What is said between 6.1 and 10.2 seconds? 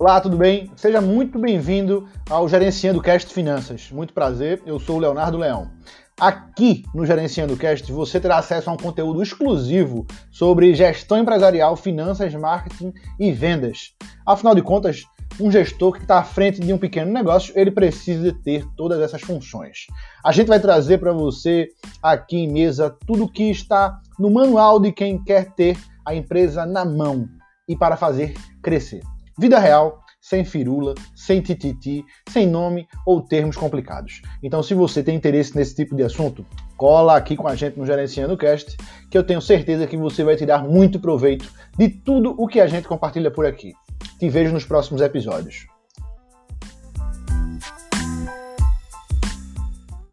Aqui no Gerenciando Cast você terá acesso a um conteúdo exclusivo